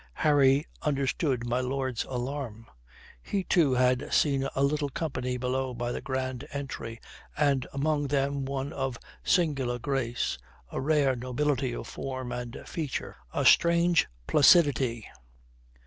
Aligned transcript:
Harry 0.13 0.65
understood 0.81 1.45
my 1.45 1.59
lord's 1.59 2.05
alarm. 2.05 2.65
He, 3.21 3.43
too, 3.43 3.73
had 3.75 4.11
seen 4.11 4.49
a 4.55 4.63
little 4.63 4.89
company 4.89 5.37
below 5.37 5.75
by 5.75 5.91
the 5.91 6.01
grand 6.01 6.47
entry, 6.51 6.99
and 7.37 7.67
among 7.71 8.07
them 8.07 8.43
one 8.43 8.73
of 8.73 8.97
singular 9.23 9.77
grace, 9.77 10.39
a 10.71 10.81
rare 10.81 11.15
nobility 11.15 11.75
of 11.75 11.85
form 11.85 12.31
and 12.31 12.63
feature, 12.67 13.17
a 13.31 13.45
strange 13.45 14.07
placidity. 14.25 15.07